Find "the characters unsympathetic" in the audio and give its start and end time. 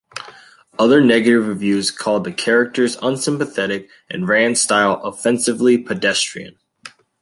2.23-3.87